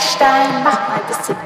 [0.00, 1.36] Stein, mach mal ein bisschen